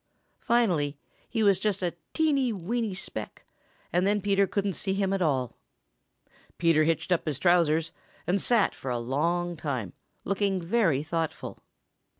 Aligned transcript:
Finally 0.39 0.97
he 1.29 1.43
was 1.43 1.59
just 1.59 1.83
a 1.83 1.93
teeny, 2.11 2.51
weeny 2.51 2.95
speck, 2.95 3.45
and 3.93 4.07
then 4.07 4.19
Peter 4.19 4.47
couldn't 4.47 4.73
see 4.73 4.95
him 4.95 5.13
at 5.13 5.21
all. 5.21 5.59
Peter 6.57 6.85
hitched 6.85 7.11
up 7.11 7.27
his 7.27 7.37
trousers 7.37 7.91
and 8.25 8.41
sat 8.41 8.73
for 8.73 8.89
a 8.89 8.97
long 8.97 9.55
time, 9.55 9.93
looking 10.23 10.59
very 10.59 11.03
thoughtful. 11.03 11.59